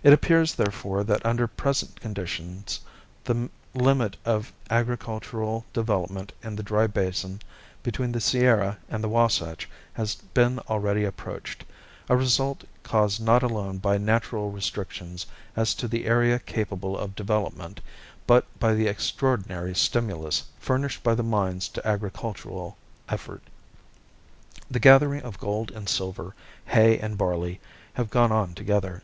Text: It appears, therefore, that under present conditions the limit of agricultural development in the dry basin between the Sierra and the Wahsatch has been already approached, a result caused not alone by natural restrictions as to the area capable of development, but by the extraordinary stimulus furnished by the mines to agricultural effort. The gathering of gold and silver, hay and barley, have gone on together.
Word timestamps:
It 0.00 0.12
appears, 0.12 0.54
therefore, 0.54 1.02
that 1.02 1.26
under 1.26 1.48
present 1.48 2.00
conditions 2.00 2.78
the 3.24 3.50
limit 3.74 4.16
of 4.24 4.52
agricultural 4.70 5.64
development 5.72 6.32
in 6.40 6.54
the 6.54 6.62
dry 6.62 6.86
basin 6.86 7.42
between 7.82 8.12
the 8.12 8.20
Sierra 8.20 8.78
and 8.88 9.02
the 9.02 9.08
Wahsatch 9.08 9.68
has 9.94 10.14
been 10.14 10.60
already 10.70 11.02
approached, 11.02 11.64
a 12.08 12.16
result 12.16 12.62
caused 12.84 13.20
not 13.20 13.42
alone 13.42 13.78
by 13.78 13.98
natural 13.98 14.52
restrictions 14.52 15.26
as 15.56 15.74
to 15.74 15.88
the 15.88 16.06
area 16.06 16.38
capable 16.38 16.96
of 16.96 17.16
development, 17.16 17.80
but 18.24 18.46
by 18.60 18.74
the 18.74 18.86
extraordinary 18.86 19.74
stimulus 19.74 20.44
furnished 20.60 21.02
by 21.02 21.16
the 21.16 21.24
mines 21.24 21.68
to 21.70 21.84
agricultural 21.84 22.76
effort. 23.08 23.42
The 24.70 24.78
gathering 24.78 25.22
of 25.22 25.40
gold 25.40 25.72
and 25.72 25.88
silver, 25.88 26.36
hay 26.66 27.00
and 27.00 27.18
barley, 27.18 27.60
have 27.94 28.10
gone 28.10 28.30
on 28.30 28.54
together. 28.54 29.02